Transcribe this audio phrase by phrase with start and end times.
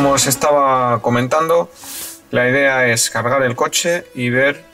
[0.00, 1.68] Como os estaba comentando,
[2.30, 4.64] la idea es cargar el coche y ver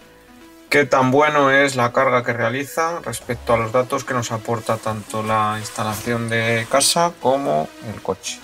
[0.70, 4.76] qué tan bueno es la carga que realiza respecto a los datos que nos aporta
[4.76, 8.38] tanto la instalación de casa como el coche.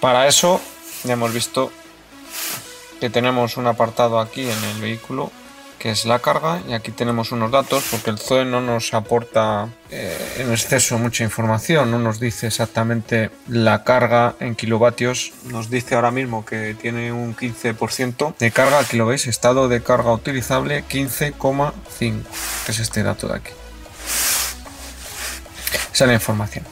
[0.00, 0.60] Para eso
[1.02, 1.72] ya hemos visto
[3.00, 5.32] que tenemos un apartado aquí en el vehículo
[5.80, 9.68] que es la carga y aquí tenemos unos datos porque el ZOE no nos aporta
[9.90, 15.94] eh, en exceso mucha información, no nos dice exactamente la carga en kilovatios, nos dice
[15.94, 20.84] ahora mismo que tiene un 15% de carga, aquí lo veis, estado de carga utilizable
[20.84, 22.22] 15,5,
[22.66, 23.52] que es este dato de aquí.
[25.94, 26.66] Esa es la información.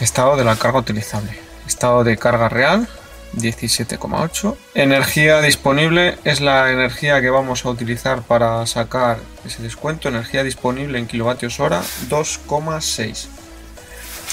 [0.00, 1.38] Estado de la carga utilizable.
[1.66, 2.86] Estado de carga real
[3.36, 4.56] 17,8.
[4.74, 10.08] Energía disponible es la energía que vamos a utilizar para sacar ese descuento.
[10.08, 13.28] Energía disponible en kilovatios hora 2,6.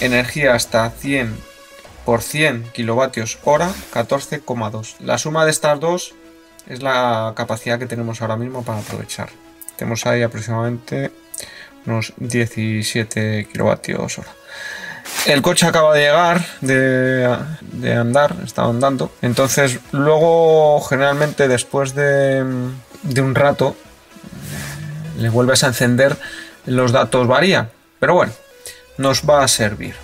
[0.02, 1.36] Energía hasta 100
[2.06, 4.96] por 100 kilovatios hora 14,2.
[5.00, 6.16] La suma de estas dos
[6.68, 9.30] es la capacidad que tenemos ahora mismo para aprovechar.
[9.76, 11.12] Tenemos ahí aproximadamente
[11.86, 14.30] unos 17 kilovatios hora.
[15.26, 19.12] El coche acaba de llegar, de, andar, estaba andando.
[19.22, 23.76] Entonces, luego, generalmente, después de, un rato,
[25.18, 26.18] le vuelves a encender,
[26.66, 27.70] los datos varían.
[28.00, 28.32] Pero bueno,
[28.98, 29.96] nos va a servir.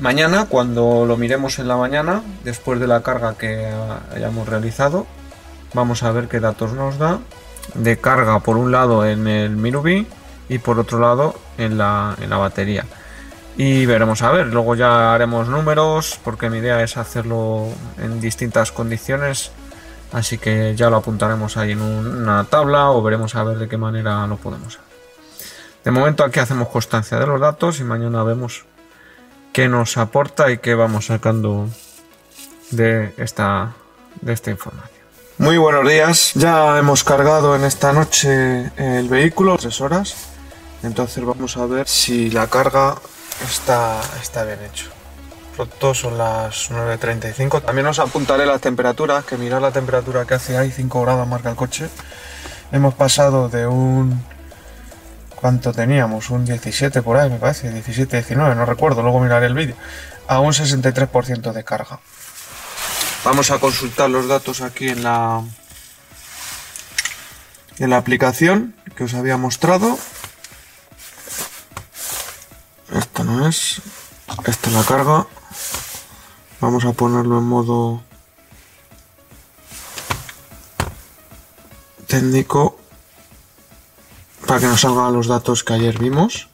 [0.00, 3.68] Mañana, cuando lo miremos en la mañana, después de la carga que
[4.14, 5.06] hayamos realizado,
[5.74, 7.20] vamos a ver qué datos nos da
[7.74, 10.06] de carga por un lado en el Mirubi
[10.48, 12.84] y por otro lado en la, en la batería
[13.56, 14.46] y veremos a ver.
[14.48, 17.68] Luego ya haremos números porque mi idea es hacerlo
[17.98, 19.50] en distintas condiciones.
[20.12, 23.76] Así que ya lo apuntaremos ahí en una tabla o veremos a ver de qué
[23.76, 24.86] manera lo podemos hacer.
[25.84, 28.64] De momento aquí hacemos constancia de los datos y mañana vemos
[29.52, 31.68] qué nos aporta y qué vamos sacando
[32.70, 33.72] de esta,
[34.20, 34.96] de esta información.
[35.38, 40.16] Muy buenos días, ya hemos cargado en esta noche el vehículo, tres horas.
[40.82, 42.96] Entonces vamos a ver si la carga
[43.44, 44.90] está, está bien hecho.
[45.56, 47.62] Pronto son las 9.35.
[47.62, 51.48] También os apuntaré las temperaturas, que mirad la temperatura que hace ahí, 5 grados marca
[51.48, 51.88] el coche.
[52.72, 54.22] Hemos pasado de un...
[55.34, 56.30] ¿Cuánto teníamos?
[56.30, 59.76] Un 17 por ahí, me parece, 17, 19, no recuerdo, luego miraré el vídeo.
[60.28, 62.00] A un 63% de carga.
[63.24, 65.42] Vamos a consultar los datos aquí en la,
[67.78, 69.98] en la aplicación que os había mostrado.
[73.44, 73.82] Es.
[74.44, 75.26] Esta es la carga.
[76.60, 78.02] Vamos a ponerlo en modo
[82.06, 82.78] técnico
[84.46, 86.48] para que nos salgan los datos que ayer vimos.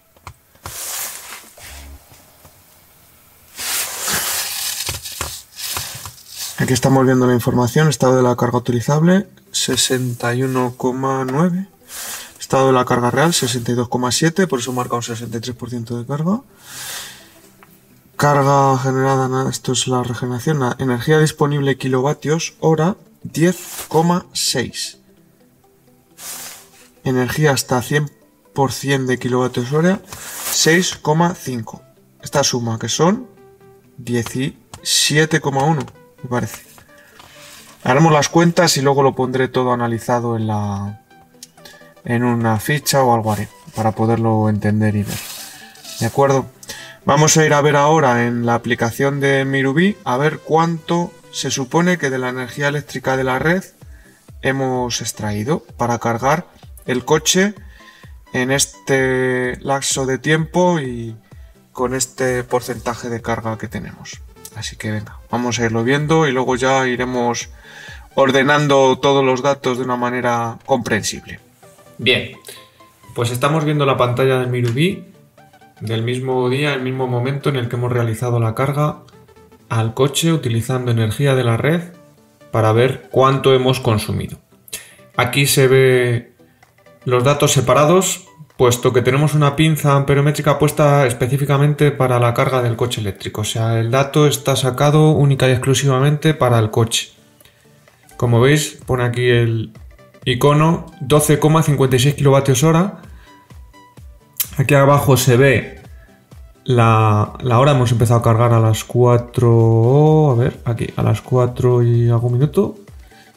[6.58, 11.66] Aquí estamos viendo la información, estado de la carga utilizable 61,9
[12.52, 16.42] Estado de la carga real 62,7, por eso marca un 63% de carga.
[18.18, 24.98] Carga generada, esto es la regeneración, energía disponible kilovatios hora 10,6.
[27.04, 31.80] Energía hasta 100% de kilovatios hora 6,5.
[32.20, 33.28] Esta suma que son
[33.98, 35.86] 17,1
[36.22, 36.60] me parece.
[37.82, 41.01] Haremos las cuentas y luego lo pondré todo analizado en la,
[42.04, 45.18] en una ficha o algo haré para poderlo entender y ver.
[46.00, 46.46] ¿De acuerdo?
[47.04, 51.50] Vamos a ir a ver ahora en la aplicación de Mirubi a ver cuánto se
[51.50, 53.64] supone que de la energía eléctrica de la red
[54.40, 56.46] hemos extraído para cargar
[56.86, 57.54] el coche
[58.32, 61.16] en este lapso de tiempo y
[61.72, 64.20] con este porcentaje de carga que tenemos.
[64.54, 67.48] Así que venga, vamos a irlo viendo y luego ya iremos
[68.14, 71.40] ordenando todos los datos de una manera comprensible.
[71.98, 72.32] Bien,
[73.14, 75.04] pues estamos viendo la pantalla de Mirubi
[75.80, 79.00] del mismo día, el mismo momento en el que hemos realizado la carga
[79.68, 81.80] al coche utilizando energía de la red
[82.50, 84.38] para ver cuánto hemos consumido.
[85.16, 86.32] Aquí se ve
[87.04, 92.76] los datos separados, puesto que tenemos una pinza amperométrica puesta específicamente para la carga del
[92.76, 93.40] coche eléctrico.
[93.40, 97.10] O sea, el dato está sacado única y exclusivamente para el coche.
[98.16, 99.72] Como veis, pone aquí el,
[100.24, 103.02] icono 12,56 kilovatios hora.
[104.56, 105.80] Aquí abajo se ve
[106.64, 107.72] la, hora.
[107.72, 110.30] Hemos empezado a cargar a las 4.
[110.30, 112.76] A ver, aquí, a las 4 y algún minuto.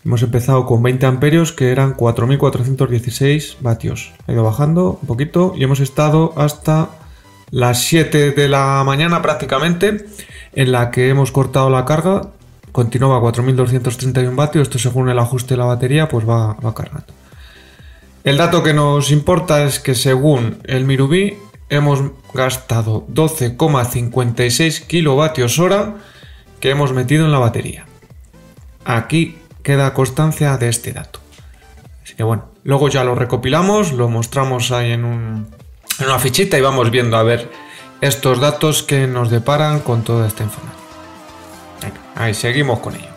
[0.04, 4.14] Hemos empezado con 20 amperios que eran 4.416 vatios.
[4.28, 6.90] Ha ido bajando un poquito y hemos estado hasta
[7.50, 10.06] las 7 de la mañana prácticamente
[10.54, 12.30] en la que hemos cortado la carga
[12.76, 17.06] continuaba a 4231 vatios, esto según el ajuste de la batería pues va, va cargando.
[18.26, 21.38] El dato que nos importa es que según el Mirubi
[21.70, 22.02] hemos
[22.34, 25.96] gastado 12,56 kilovatios hora
[26.60, 27.86] que hemos metido en la batería.
[28.84, 31.22] Aquí queda constancia de este dato.
[32.04, 36.62] Así que bueno, luego ya lo recopilamos, lo mostramos ahí en, en una fichita y
[36.62, 37.50] vamos viendo a ver
[38.02, 40.85] estos datos que nos deparan con toda esta información.
[42.16, 43.15] Ahí seguimos con ello.